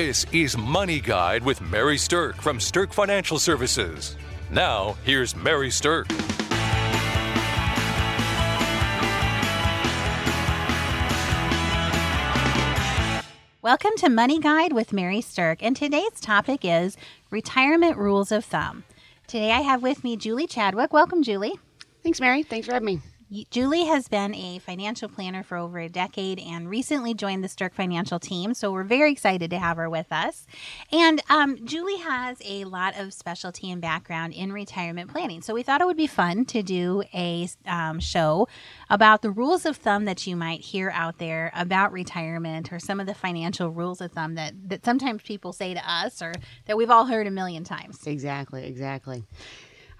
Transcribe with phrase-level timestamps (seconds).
[0.00, 4.16] This is Money Guide with Mary Sterk from Sterk Financial Services.
[4.48, 6.08] Now, here's Mary Sterk.
[13.60, 16.96] Welcome to Money Guide with Mary Sterk, and today's topic is
[17.32, 18.84] retirement rules of thumb.
[19.26, 20.92] Today I have with me Julie Chadwick.
[20.92, 21.58] Welcome, Julie.
[22.04, 22.44] Thanks, Mary.
[22.44, 23.00] Thanks for having me.
[23.50, 27.74] Julie has been a financial planner for over a decade and recently joined the Sterk
[27.74, 28.54] Financial team.
[28.54, 30.46] So we're very excited to have her with us.
[30.90, 35.42] And um, Julie has a lot of specialty and background in retirement planning.
[35.42, 38.48] So we thought it would be fun to do a um, show
[38.88, 42.98] about the rules of thumb that you might hear out there about retirement or some
[42.98, 46.32] of the financial rules of thumb that, that sometimes people say to us or
[46.66, 48.06] that we've all heard a million times.
[48.06, 49.24] Exactly, exactly.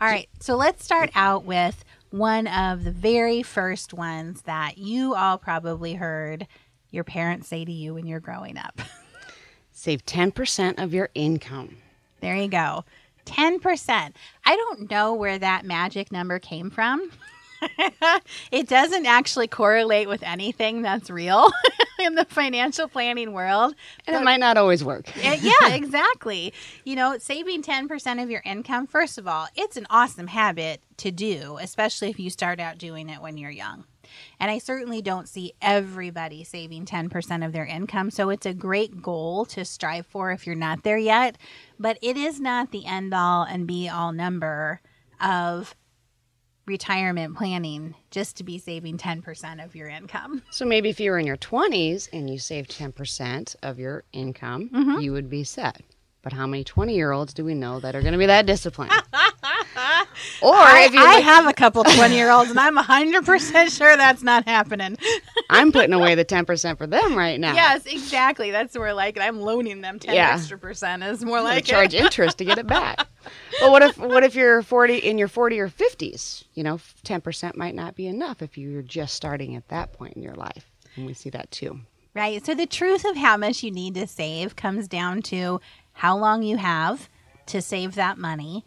[0.01, 0.29] All right.
[0.39, 5.95] So let's start out with one of the very first ones that you all probably
[5.95, 6.47] heard
[6.91, 8.81] your parents say to you when you're growing up.
[9.73, 11.77] Save 10% of your income.
[12.21, 12.85] There you go.
[13.27, 14.13] 10%.
[14.45, 17.11] I don't know where that magic number came from.
[18.51, 21.51] it doesn't actually correlate with anything that's real
[22.05, 23.75] in the financial planning world.
[24.07, 25.11] And it might not always work.
[25.29, 26.55] Eh, yeah, exactly.
[26.85, 31.11] You know, saving 10% of your income, first of all, it's an awesome habit to
[31.11, 33.85] do, especially if you start out doing it when you're young.
[34.39, 38.11] And I certainly don't see everybody saving 10% of their income.
[38.11, 41.37] So it's a great goal to strive for if you're not there yet.
[41.79, 44.81] But it is not the end all and be all number
[45.21, 45.75] of
[46.69, 50.43] retirement planning just to be saving 10% of your income.
[50.51, 54.71] So maybe if you were in your 20s and you saved 10% of your income,
[54.71, 55.01] mm-hmm.
[55.01, 55.83] you would be set.
[56.23, 58.47] But how many 20 year olds do we know that are going to be that
[58.47, 58.93] disciplined?
[60.43, 63.97] or I, if you I have a couple 20 year olds and I'm 100% sure
[63.97, 64.97] that's not happening.
[65.51, 67.55] I'm putting away the 10% for them right now.
[67.55, 68.51] Yes, exactly.
[68.51, 70.35] That's where like I'm loaning them 10 yeah.
[70.35, 73.07] extra percent is more like charge interest to get it back.
[73.61, 76.45] But what if what if you're 40 in your 40 or 50s?
[76.55, 80.23] You know, 10% might not be enough if you're just starting at that point in
[80.23, 80.71] your life.
[80.97, 81.81] And we see that too.
[82.15, 82.45] Right.
[82.45, 85.61] So the truth of how much you need to save comes down to
[85.93, 87.09] how long you have
[87.47, 88.65] to save that money,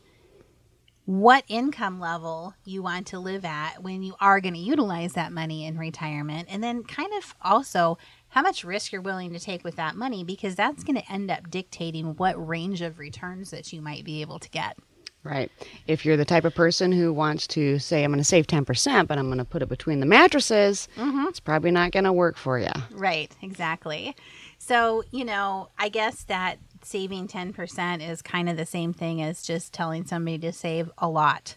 [1.19, 5.33] what income level you want to live at when you are going to utilize that
[5.33, 7.97] money in retirement, and then kind of also
[8.29, 11.29] how much risk you're willing to take with that money because that's going to end
[11.29, 14.77] up dictating what range of returns that you might be able to get.
[15.24, 15.52] Right.
[15.86, 19.08] If you're the type of person who wants to say, I'm going to save 10%,
[19.08, 21.28] but I'm going to put it between the mattresses, mm-hmm.
[21.28, 22.72] it's probably not going to work for you.
[22.90, 24.16] Right, exactly.
[24.58, 29.44] So, you know, I guess that saving 10% is kind of the same thing as
[29.44, 31.56] just telling somebody to save a lot.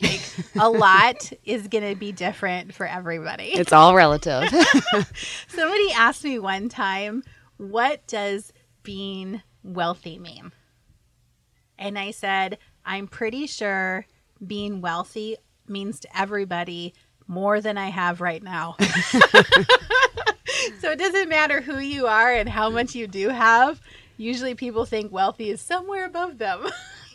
[0.00, 0.20] Like,
[0.56, 3.50] a lot is going to be different for everybody.
[3.52, 4.48] It's all relative.
[5.48, 7.22] Somebody asked me one time,
[7.58, 10.52] what does being wealthy mean?
[11.78, 14.06] And I said, I'm pretty sure
[14.44, 15.36] being wealthy
[15.68, 16.94] means to everybody
[17.26, 18.76] more than I have right now.
[20.80, 23.82] so it doesn't matter who you are and how much you do have.
[24.16, 26.66] Usually people think wealthy is somewhere above them.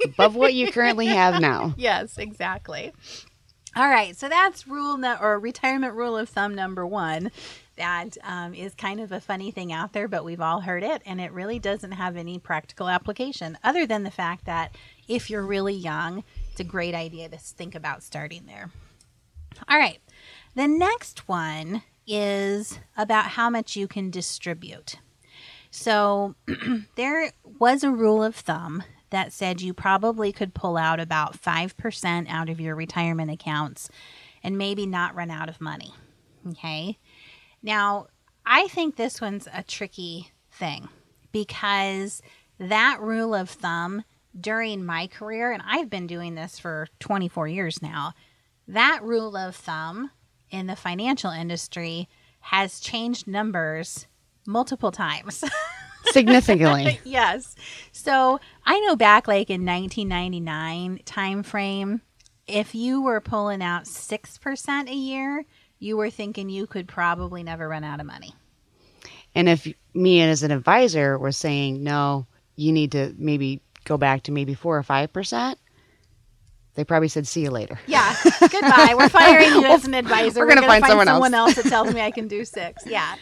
[0.06, 1.74] above what you currently have now.
[1.78, 2.94] Yes, exactly.
[3.76, 7.32] All right, so that's rule no- or retirement rule of thumb number one.
[7.78, 11.02] That um, is kind of a funny thing out there, but we've all heard it,
[11.08, 14.76] and it really doesn't have any practical application other than the fact that
[15.08, 18.72] if you're really young, it's a great idea to think about starting there.
[19.68, 20.00] All right,
[20.56, 24.98] the next one is about how much you can distribute.
[25.72, 26.36] So
[26.96, 32.30] there was a rule of thumb that said you probably could pull out about 5%
[32.30, 33.90] out of your retirement accounts
[34.44, 35.94] and maybe not run out of money.
[36.50, 36.98] Okay.
[37.62, 38.08] Now,
[38.46, 40.90] I think this one's a tricky thing
[41.32, 42.22] because
[42.60, 44.04] that rule of thumb
[44.40, 48.14] during my career, and I've been doing this for 24 years now,
[48.68, 50.12] that rule of thumb
[50.50, 52.08] in the financial industry
[52.40, 54.08] has changed numbers
[54.46, 55.44] multiple times.
[56.06, 57.00] Significantly.
[57.04, 57.56] yes.
[57.92, 62.02] So I know back like in 1999 time frame,
[62.46, 65.46] if you were pulling out 6% a year,
[65.80, 68.36] you were thinking you could probably never run out of money.
[69.34, 74.24] And if me as an advisor were saying, no, you need to maybe go back
[74.24, 75.56] to maybe four or 5%,
[76.76, 78.96] they probably said, "See you later." Yeah, goodbye.
[78.98, 80.40] We're firing you as an advisor.
[80.40, 81.56] We're, We're going to find, someone, someone else.
[81.56, 82.84] else that tells me I can do six.
[82.88, 83.16] Yeah,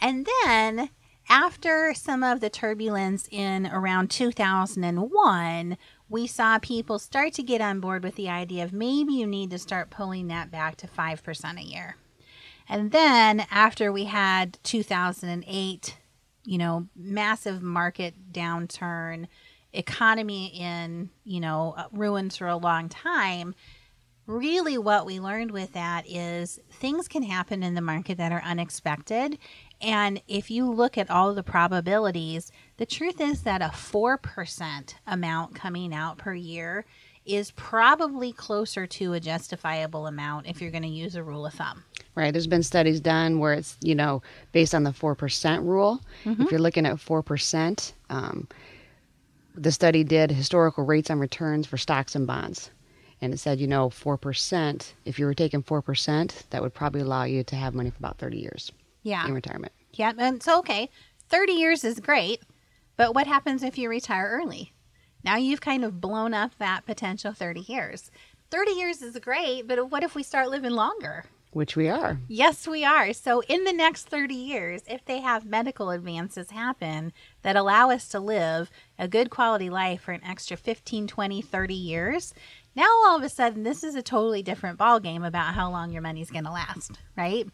[0.00, 0.88] and then
[1.28, 5.76] after some of the turbulence in around 2001,
[6.08, 9.50] we saw people start to get on board with the idea of maybe you need
[9.50, 11.96] to start pulling that back to 5% a year.
[12.68, 15.96] And then after we had 2008
[16.44, 19.26] you know, massive market downturn,
[19.74, 23.54] economy in, you know, uh, ruins for a long time,
[24.26, 28.42] really what we learned with that is things can happen in the market that are
[28.42, 29.38] unexpected.
[29.80, 35.54] And if you look at all the probabilities, the truth is that a 4% amount
[35.54, 36.86] coming out per year
[37.26, 41.54] is probably closer to a justifiable amount if you're going to use a rule of
[41.54, 41.82] thumb.
[42.14, 42.32] Right.
[42.32, 44.22] There's been studies done where it's, you know,
[44.52, 46.00] based on the 4% rule.
[46.24, 48.46] If you're looking at 4%, um,
[49.54, 52.70] the study did historical rates on returns for stocks and bonds.
[53.20, 57.24] And it said, you know, 4%, if you were taking 4%, that would probably allow
[57.24, 58.72] you to have money for about 30 years
[59.02, 59.26] Yeah.
[59.26, 59.72] in retirement.
[59.92, 60.12] Yeah.
[60.18, 60.90] And so, okay,
[61.28, 62.40] 30 years is great.
[62.96, 64.72] But what happens if you retire early?
[65.24, 68.10] Now you've kind of blown up that potential 30 years.
[68.50, 71.24] 30 years is great, but what if we start living longer?
[71.54, 72.18] Which we are.
[72.26, 73.12] Yes, we are.
[73.12, 77.12] So, in the next 30 years, if they have medical advances happen
[77.42, 81.74] that allow us to live a good quality life for an extra 15, 20, 30
[81.74, 82.34] years,
[82.74, 86.02] now all of a sudden this is a totally different ballgame about how long your
[86.02, 87.46] money's going to last, right?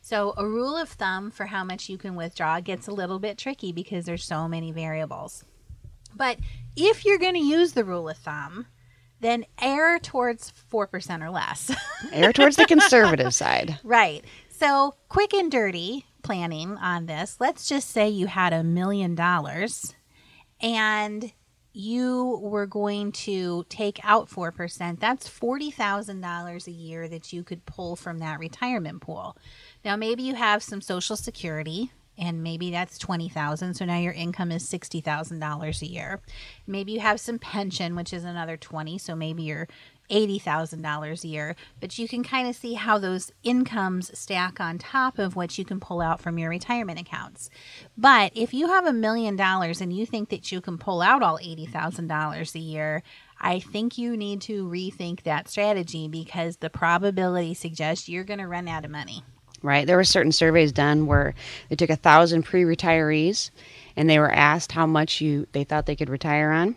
[0.00, 3.38] So, a rule of thumb for how much you can withdraw gets a little bit
[3.38, 5.44] tricky because there's so many variables.
[6.16, 6.38] But
[6.76, 8.66] if you're going to use the rule of thumb,
[9.20, 11.74] then err towards 4% or less.
[12.12, 13.78] Err towards the conservative side.
[13.82, 14.24] Right.
[14.50, 17.36] So, quick and dirty planning on this.
[17.40, 19.94] Let's just say you had a million dollars
[20.60, 21.32] and
[21.72, 24.98] you were going to take out 4%.
[24.98, 29.36] That's $40,000 a year that you could pull from that retirement pool.
[29.84, 34.50] Now, maybe you have some social security and maybe that's 20,000 so now your income
[34.52, 36.20] is $60,000 a year.
[36.66, 39.68] Maybe you have some pension which is another 20 so maybe you're
[40.10, 45.18] $80,000 a year, but you can kind of see how those incomes stack on top
[45.18, 47.50] of what you can pull out from your retirement accounts.
[47.96, 51.22] But if you have a million dollars and you think that you can pull out
[51.22, 53.02] all $80,000 a year,
[53.40, 58.46] I think you need to rethink that strategy because the probability suggests you're going to
[58.46, 59.24] run out of money.
[59.66, 59.86] Right?
[59.86, 61.34] There were certain surveys done where
[61.68, 63.50] they took a thousand pre-retirees,
[63.96, 66.76] and they were asked how much you they thought they could retire on.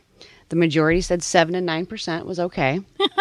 [0.49, 2.81] The majority said seven and nine percent was okay.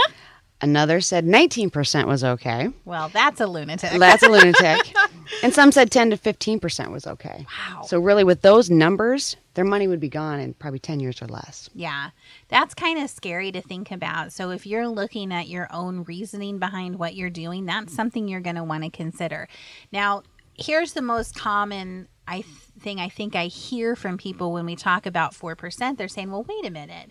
[0.61, 2.69] Another said nineteen percent was okay.
[2.85, 3.93] Well, that's a lunatic.
[3.99, 4.93] That's a lunatic.
[5.43, 7.47] and some said ten to fifteen percent was okay.
[7.71, 7.83] Wow.
[7.83, 11.27] So really, with those numbers, their money would be gone in probably ten years or
[11.27, 11.71] less.
[11.75, 12.11] Yeah,
[12.49, 14.33] that's kind of scary to think about.
[14.33, 18.41] So, if you're looking at your own reasoning behind what you're doing, that's something you're
[18.41, 19.49] going to want to consider.
[19.93, 22.47] Now, here's the most common I th-
[22.81, 25.97] thing I think I hear from people when we talk about 4%.
[25.97, 27.11] They're saying, well, wait a minute.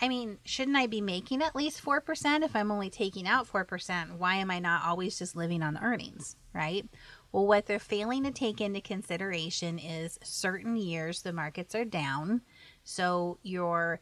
[0.00, 4.16] I mean, shouldn't I be making at least 4% if I'm only taking out 4%?
[4.16, 6.88] Why am I not always just living on the earnings, right?
[7.32, 12.42] Well, what they're failing to take into consideration is certain years the markets are down.
[12.84, 14.00] So you're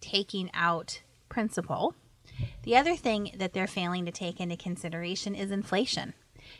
[0.00, 1.94] taking out principal.
[2.62, 6.14] The other thing that they're failing to take into consideration is inflation.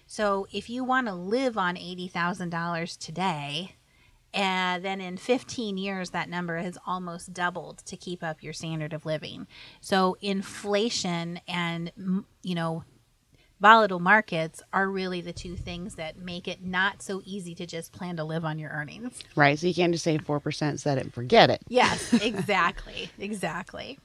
[0.06, 3.76] So if you want to live on $80,000 today,
[4.32, 8.92] and then in 15 years that number has almost doubled to keep up your standard
[8.92, 9.46] of living.
[9.80, 11.92] So inflation and
[12.42, 12.84] you know
[13.60, 17.92] volatile markets are really the two things that make it not so easy to just
[17.92, 19.18] plan to live on your earnings.
[19.36, 19.58] Right.
[19.58, 21.60] So you can't just say four percent, set it and forget it.
[21.68, 23.10] Yes, exactly.
[23.18, 23.98] exactly.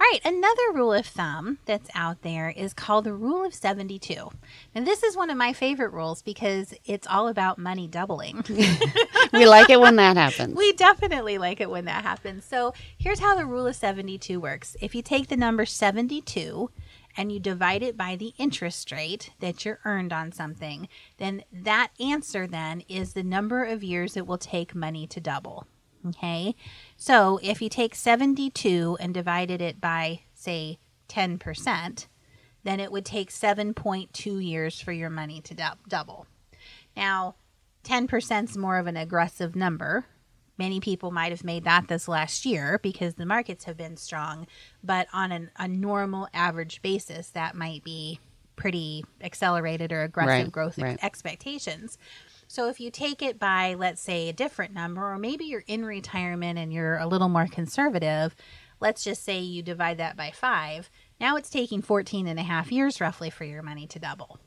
[0.00, 4.30] All right, another rule of thumb that's out there is called the rule of 72.
[4.74, 8.44] And this is one of my favorite rules because it's all about money doubling.
[9.32, 10.56] We like it when that happens.
[10.56, 12.44] we definitely like it when that happens.
[12.44, 14.76] So, here's how the rule of 72 works.
[14.80, 16.68] If you take the number 72
[17.16, 21.90] and you divide it by the interest rate that you're earned on something, then that
[22.00, 25.66] answer then is the number of years it will take money to double.
[26.08, 26.54] Okay?
[26.96, 30.78] So, if you take 72 and divided it by say
[31.08, 32.06] 10%,
[32.62, 36.26] then it would take 7.2 years for your money to dou- double.
[36.96, 37.36] Now,
[37.84, 40.06] 10% is more of an aggressive number.
[40.58, 44.46] Many people might have made that this last year because the markets have been strong,
[44.84, 48.20] but on an, a normal average basis, that might be
[48.56, 50.98] pretty accelerated or aggressive Right, growth right.
[51.02, 51.96] expectations.
[52.50, 55.84] So if you take it by, let's say, a different number, or maybe you're in
[55.84, 58.34] retirement and you're a little more conservative,
[58.80, 60.90] let's just say you divide that by five.
[61.20, 64.40] Now it's taking 14 and a half years roughly for your money to double.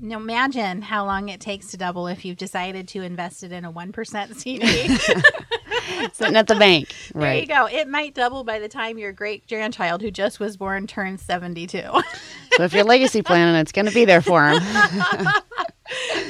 [0.00, 3.64] Now imagine how long it takes to double if you've decided to invest it in
[3.64, 4.66] a 1% CD.
[6.12, 6.92] Sitting at the bank.
[7.14, 7.68] There you go.
[7.68, 11.82] It might double by the time your great grandchild who just was born turns 72.
[12.56, 15.28] So if you're legacy planning, it's going to be there for them.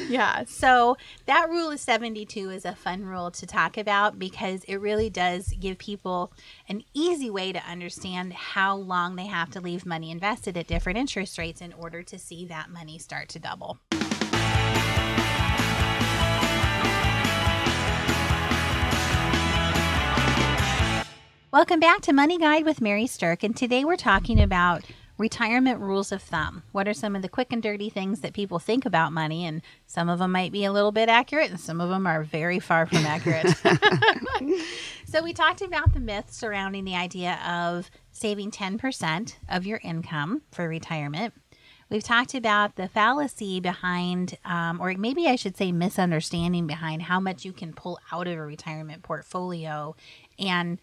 [0.09, 0.45] yeah.
[0.47, 0.97] So
[1.27, 5.49] that rule of 72 is a fun rule to talk about because it really does
[5.59, 6.33] give people
[6.69, 10.99] an easy way to understand how long they have to leave money invested at different
[10.99, 13.79] interest rates in order to see that money start to double.
[21.53, 24.83] Welcome back to Money Guide with Mary Sterk, and today we're talking about
[25.18, 26.62] retirement rules of thumb.
[26.73, 29.44] What are some of the quick and dirty things that people think about money?
[29.44, 32.23] And some of them might be a little bit accurate, and some of them are
[32.23, 33.49] very far from accurate.
[35.06, 40.42] so, we talked about the myths surrounding the idea of saving 10% of your income
[40.52, 41.35] for retirement.
[41.88, 47.20] We've talked about the fallacy behind, um, or maybe I should say, misunderstanding behind how
[47.20, 49.94] much you can pull out of a retirement portfolio
[50.37, 50.80] and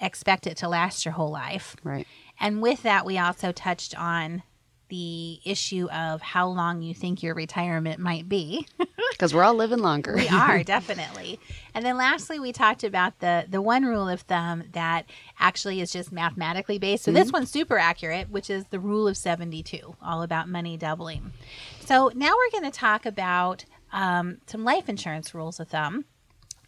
[0.00, 1.76] expect it to last your whole life.
[1.84, 2.06] Right.
[2.40, 4.42] And with that, we also touched on
[4.90, 8.66] the issue of how long you think your retirement might be.
[9.12, 10.14] Because we're all living longer.
[10.16, 11.38] we are definitely.
[11.74, 15.04] And then lastly, we talked about the the one rule of thumb that
[15.38, 17.04] actually is just mathematically based.
[17.04, 17.20] So mm-hmm.
[17.20, 21.32] this one's super accurate, which is the rule of 72, all about money doubling.
[21.80, 26.06] So now we're going to talk about um, some life insurance rules of thumb.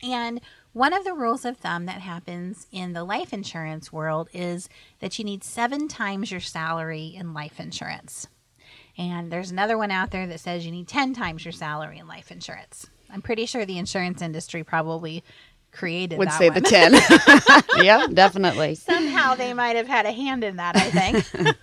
[0.02, 0.38] And
[0.72, 4.68] one of the rules of thumb that happens in the life insurance world is
[5.00, 8.28] that you need seven times your salary in life insurance.
[8.96, 12.06] And there's another one out there that says you need 10 times your salary in
[12.06, 12.86] life insurance.
[13.10, 15.22] I'm pretty sure the insurance industry probably
[15.72, 16.62] created would say one.
[16.62, 16.92] the 10
[17.84, 21.56] yeah definitely somehow they might have had a hand in that i think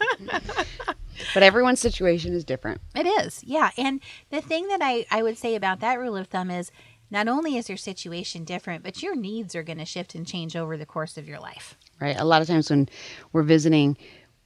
[1.35, 4.01] but everyone's situation is different it is yeah and
[4.31, 6.71] the thing that I, I would say about that rule of thumb is
[7.11, 10.55] not only is your situation different, but your needs are going to shift and change
[10.55, 11.77] over the course of your life.
[11.99, 12.15] Right.
[12.17, 12.89] A lot of times when
[13.33, 13.97] we're visiting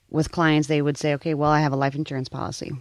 [0.10, 2.72] with clients, they would say, okay, well, I have a life insurance policy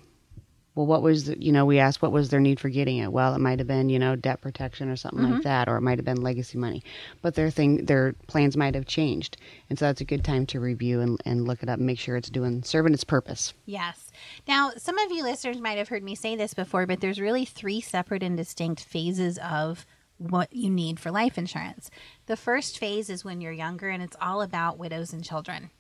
[0.75, 3.13] well, what was, the, you know, we asked what was their need for getting it?
[3.13, 5.35] Well, it might have been, you know, debt protection or something mm-hmm.
[5.35, 6.83] like that, or it might have been legacy money.
[7.21, 9.37] But their thing, their plans might have changed.
[9.69, 11.99] And so that's a good time to review and, and look it up and make
[11.99, 13.53] sure it's doing, serving its purpose.
[13.67, 14.11] Yes.
[14.49, 17.45] Now, some of you listeners might have heard me say this before, but there's really
[17.45, 19.85] three separate and distinct phases of
[20.17, 21.91] what you need for life insurance.
[22.27, 25.71] The first phase is when you're younger, and it's all about widows and children.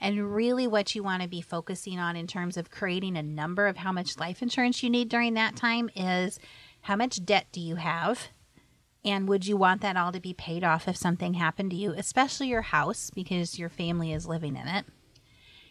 [0.00, 3.66] And really, what you want to be focusing on in terms of creating a number
[3.66, 6.38] of how much life insurance you need during that time is
[6.82, 8.28] how much debt do you have?
[9.04, 11.92] And would you want that all to be paid off if something happened to you,
[11.92, 14.86] especially your house, because your family is living in it?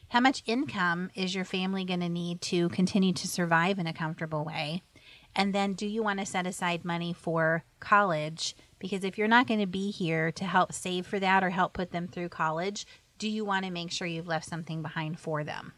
[0.09, 3.93] How much income is your family going to need to continue to survive in a
[3.93, 4.83] comfortable way?
[5.35, 8.55] And then, do you want to set aside money for college?
[8.77, 11.73] Because if you're not going to be here to help save for that or help
[11.73, 12.85] put them through college,
[13.17, 15.73] do you want to make sure you've left something behind for them?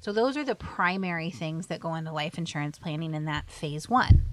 [0.00, 3.88] So, those are the primary things that go into life insurance planning in that phase
[3.88, 4.26] one.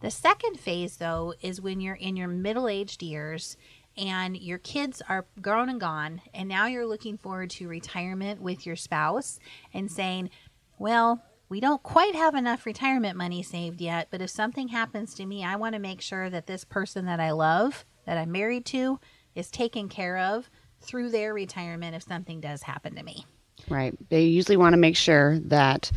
[0.00, 3.56] The second phase, though, is when you're in your middle aged years
[3.96, 8.64] and your kids are grown and gone, and now you're looking forward to retirement with
[8.64, 9.38] your spouse
[9.74, 10.30] and saying,
[10.78, 15.26] Well, we don't quite have enough retirement money saved yet, but if something happens to
[15.26, 18.64] me, I want to make sure that this person that I love, that I'm married
[18.66, 19.00] to,
[19.34, 20.48] is taken care of
[20.80, 23.26] through their retirement if something does happen to me.
[23.68, 23.94] Right.
[24.08, 25.90] They usually want to make sure that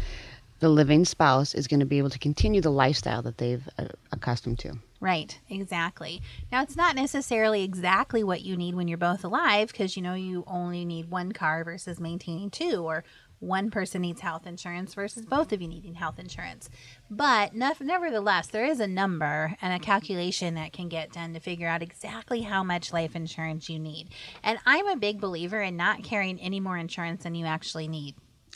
[0.60, 3.88] the living spouse is going to be able to continue the lifestyle that they've uh,
[4.12, 4.74] accustomed to.
[5.02, 6.22] Right, exactly.
[6.50, 10.14] Now, it's not necessarily exactly what you need when you're both alive because you know
[10.14, 13.04] you only need one car versus maintaining two, or
[13.44, 16.70] one person needs health insurance versus both of you needing health insurance.
[17.10, 21.68] But nevertheless, there is a number and a calculation that can get done to figure
[21.68, 24.10] out exactly how much life insurance you need.
[24.44, 28.16] And I'm a big believer in not carrying any more insurance than you actually need,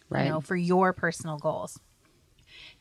[0.10, 0.24] right.
[0.24, 1.80] you know, for your personal goals.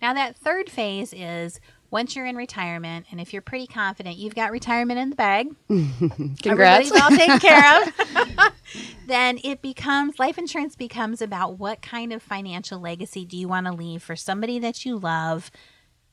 [0.01, 1.59] Now, that third phase is
[1.91, 5.49] once you're in retirement, and if you're pretty confident you've got retirement in the bag,
[5.69, 8.53] congrats, everybody's all taken care of,
[9.07, 13.67] then it becomes life insurance becomes about what kind of financial legacy do you want
[13.67, 15.51] to leave for somebody that you love,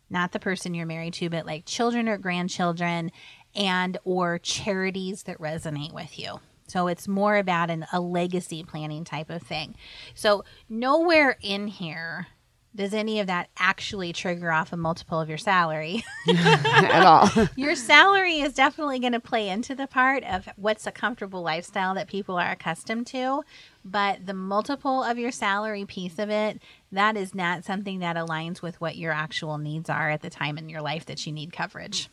[0.09, 3.11] not the person you're married to, but like children or grandchildren,
[3.55, 6.39] and or charities that resonate with you.
[6.67, 9.75] So it's more about an, a legacy planning type of thing.
[10.15, 12.27] So nowhere in here
[12.75, 16.03] does any of that actually trigger off a multiple of your salary
[16.35, 17.29] at all?
[17.55, 21.93] your salary is definitely going to play into the part of what's a comfortable lifestyle
[21.93, 23.43] that people are accustomed to,
[23.85, 26.61] but the multiple of your salary piece of it,
[26.91, 30.57] that is not something that aligns with what your actual needs are at the time
[30.57, 32.09] in your life that you need coverage.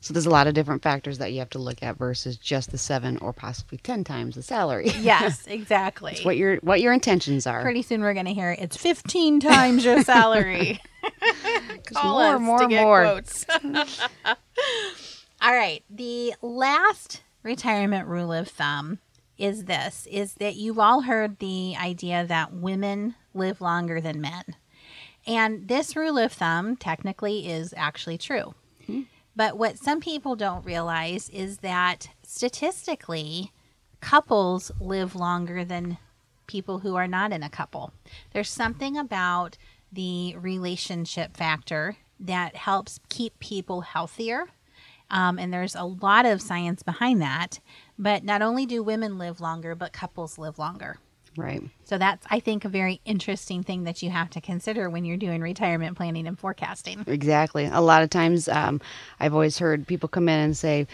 [0.00, 2.70] So there's a lot of different factors that you have to look at versus just
[2.70, 4.90] the seven or possibly ten times the salary.
[5.00, 6.18] Yes, exactly.
[6.22, 7.62] what your what your intentions are.
[7.62, 10.80] Pretty soon we're going to hear it's fifteen times your salary.
[11.86, 13.02] Call more, us more, to get more.
[13.02, 13.46] quotes.
[15.40, 15.84] All right.
[15.90, 18.98] The last retirement rule of thumb
[19.38, 24.42] is this is that you've all heard the idea that women live longer than men.
[25.26, 28.54] And this rule of thumb technically is actually true.
[29.36, 33.52] But what some people don't realize is that statistically,
[34.00, 35.98] couples live longer than
[36.46, 37.92] people who are not in a couple.
[38.32, 39.58] There's something about
[39.92, 44.46] the relationship factor that helps keep people healthier.
[45.10, 47.60] Um, and there's a lot of science behind that.
[47.98, 50.98] But not only do women live longer, but couples live longer.
[51.36, 51.62] Right.
[51.84, 55.16] So that's, I think, a very interesting thing that you have to consider when you're
[55.16, 57.04] doing retirement planning and forecasting.
[57.06, 57.66] Exactly.
[57.66, 58.80] A lot of times, um,
[59.20, 60.86] I've always heard people come in and say,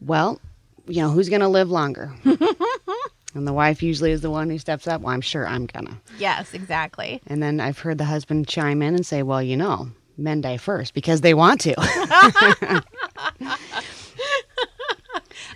[0.00, 0.40] "Well,
[0.86, 4.58] you know, who's going to live longer?" and the wife usually is the one who
[4.58, 5.00] steps up.
[5.00, 6.00] Well, I'm sure I'm gonna.
[6.18, 7.20] Yes, exactly.
[7.26, 10.56] And then I've heard the husband chime in and say, "Well, you know, men die
[10.56, 12.82] first because they want to."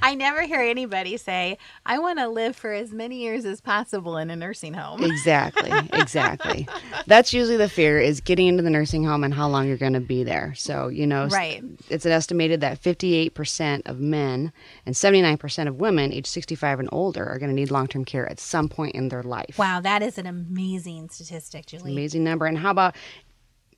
[0.03, 4.17] I never hear anybody say, I want to live for as many years as possible
[4.17, 5.03] in a nursing home.
[5.05, 5.71] exactly.
[6.07, 6.69] Exactly.
[7.07, 9.93] That's usually the fear is getting into the nursing home and how long you're going
[9.95, 10.55] to be there.
[10.55, 11.63] So, you know, Right.
[11.89, 14.53] it's an estimated that 58% of men
[14.85, 18.39] and 79% of women age 65 and older are going to need long-term care at
[18.41, 19.59] some point in their life.
[19.59, 21.93] Wow, that is an amazing statistic, Julie.
[21.93, 22.47] Amazing number.
[22.47, 22.95] And how about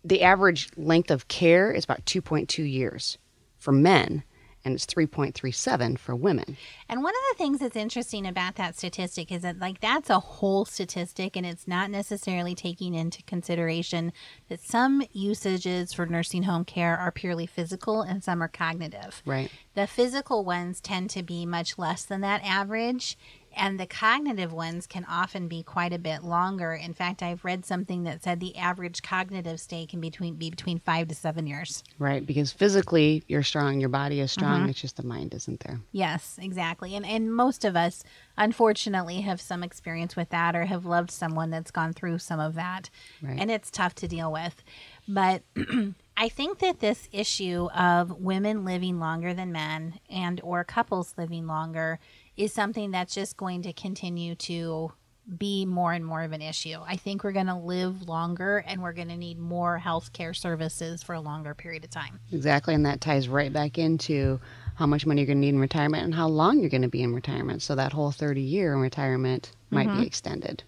[0.04, 3.18] the average length of care is about 2.2 years
[3.58, 4.22] for men
[4.64, 6.56] and it's 3.37 for women.
[6.88, 10.20] And one of the things that's interesting about that statistic is that, like, that's a
[10.20, 14.12] whole statistic, and it's not necessarily taking into consideration
[14.48, 19.22] that some usages for nursing home care are purely physical and some are cognitive.
[19.24, 19.50] Right.
[19.74, 23.16] The physical ones tend to be much less than that average,
[23.58, 26.72] and the cognitive ones can often be quite a bit longer.
[26.72, 30.78] In fact, I've read something that said the average cognitive stay can between, be between
[30.78, 31.82] five to seven years.
[31.98, 34.70] Right, because physically you're strong, your body is strong, uh-huh.
[34.70, 35.80] it's just the mind isn't there.
[35.92, 36.94] Yes, exactly.
[36.94, 38.04] And and most of us
[38.36, 42.54] unfortunately have some experience with that or have loved someone that's gone through some of
[42.54, 42.90] that.
[43.20, 43.38] Right.
[43.38, 44.62] And it's tough to deal with.
[45.08, 45.42] But
[46.16, 51.46] I think that this issue of women living longer than men and or couples living
[51.46, 51.98] longer
[52.38, 54.92] is something that's just going to continue to
[55.36, 56.76] be more and more of an issue.
[56.86, 60.32] I think we're going to live longer and we're going to need more health care
[60.32, 62.20] services for a longer period of time.
[62.32, 64.40] Exactly, and that ties right back into
[64.76, 66.88] how much money you're going to need in retirement and how long you're going to
[66.88, 67.60] be in retirement.
[67.60, 70.02] So that whole 30 year in retirement might be mm-hmm.
[70.04, 70.62] extended.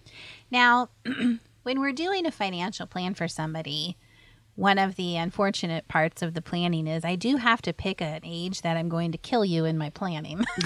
[0.51, 0.89] Now,
[1.63, 3.97] when we're doing a financial plan for somebody,
[4.55, 8.21] one of the unfortunate parts of the planning is I do have to pick an
[8.23, 10.43] age that I'm going to kill you in my planning.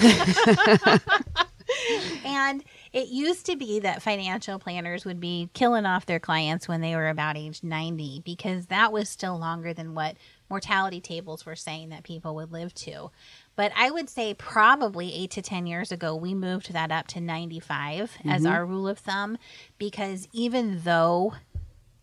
[2.24, 6.80] and it used to be that financial planners would be killing off their clients when
[6.80, 10.16] they were about age 90 because that was still longer than what
[10.48, 13.10] mortality tables were saying that people would live to.
[13.56, 17.20] But I would say probably eight to 10 years ago, we moved that up to
[17.20, 18.52] 95 as mm-hmm.
[18.52, 19.38] our rule of thumb
[19.78, 21.34] because even though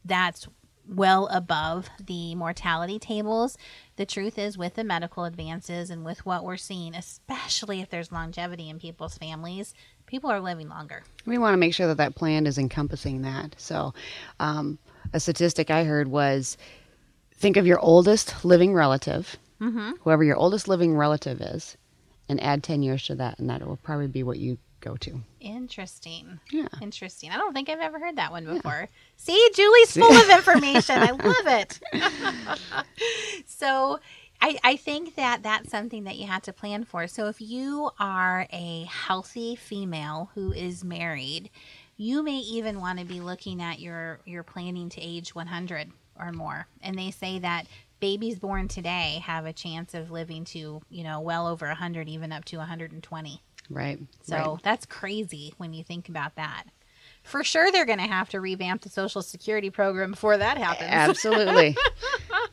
[0.04, 0.48] that's
[0.88, 3.58] well above the mortality tables.
[3.96, 8.12] The truth is, with the medical advances and with what we're seeing, especially if there's
[8.12, 9.74] longevity in people's families,
[10.06, 11.04] people are living longer.
[11.26, 13.56] We want to make sure that that plan is encompassing that.
[13.58, 13.93] So,
[14.39, 14.78] um,
[15.13, 16.58] a statistic I heard was
[17.36, 19.38] think of your oldest living relative,
[20.02, 21.78] whoever your oldest living relative is,
[22.28, 25.22] and add 10 years to that, and that will probably be what you go to.
[25.39, 26.39] Interesting.
[26.52, 26.67] Yeah.
[26.82, 27.32] Interesting.
[27.32, 28.89] I don't think I've ever heard that one before.
[29.17, 30.98] See, Julie's full of information.
[31.00, 31.80] I love it.
[33.48, 34.00] so,
[34.41, 37.08] I, I think that that's something that you have to plan for.
[37.08, 41.50] So, if you are a healthy female who is married,
[41.96, 46.32] you may even want to be looking at your your planning to age 100 or
[46.32, 46.67] more.
[46.82, 47.67] And they say that
[48.00, 52.34] babies born today have a chance of living to, you know, well over 100, even
[52.34, 53.41] up to 120.
[53.69, 53.99] Right.
[54.23, 54.63] So right.
[54.63, 56.65] that's crazy when you think about that.
[57.23, 60.89] For sure, they're going to have to revamp the Social Security program before that happens.
[60.91, 61.76] Absolutely.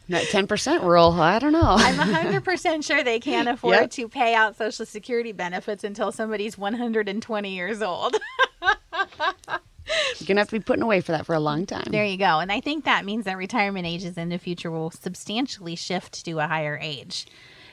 [0.09, 1.61] that 10% rule, I don't know.
[1.65, 3.91] I'm 100% sure they can't afford Yep.
[3.93, 8.17] to pay out Social Security benefits until somebody's 120 years old.
[8.63, 11.89] You're going to have to be putting away for that for a long time.
[11.91, 12.39] there you go.
[12.39, 16.39] And I think that means that retirement ages in the future will substantially shift to
[16.39, 17.27] a higher age.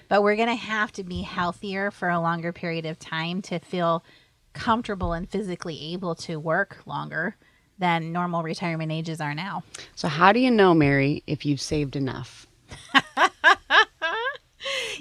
[0.09, 3.59] But we're going to have to be healthier for a longer period of time to
[3.59, 4.03] feel
[4.53, 7.35] comfortable and physically able to work longer
[7.77, 9.63] than normal retirement ages are now.
[9.95, 12.47] So, how do you know, Mary, if you've saved enough?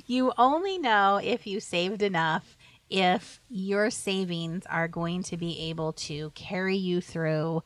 [0.06, 2.56] You only know if you saved enough
[2.88, 7.64] if your savings are going to be able to carry you through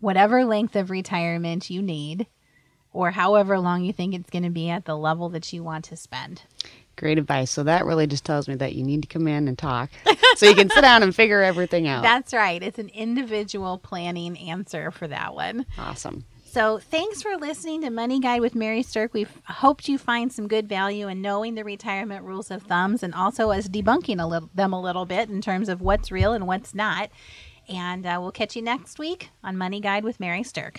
[0.00, 2.26] whatever length of retirement you need
[2.92, 5.84] or however long you think it's going to be at the level that you want
[5.86, 6.42] to spend.
[6.96, 7.50] Great advice.
[7.50, 9.90] So that really just tells me that you need to come in and talk
[10.36, 12.02] so you can sit down and figure everything out.
[12.02, 12.62] That's right.
[12.62, 15.66] It's an individual planning answer for that one.
[15.78, 16.24] awesome.
[16.44, 19.12] So, thanks for listening to Money Guide with Mary Sterk.
[19.12, 23.14] We've hoped you find some good value in knowing the retirement rules of thumbs and
[23.14, 26.48] also as debunking a little, them a little bit in terms of what's real and
[26.48, 27.10] what's not.
[27.68, 30.78] And uh, we'll catch you next week on Money Guide with Mary Sterk.